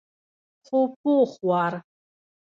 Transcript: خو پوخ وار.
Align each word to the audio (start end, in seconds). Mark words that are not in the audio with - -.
خو 0.65 0.79
پوخ 1.01 1.31
وار. 1.47 1.73